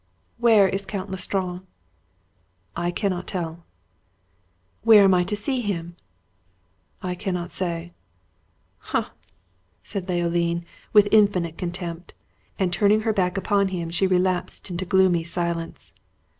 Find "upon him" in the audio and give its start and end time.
13.37-13.91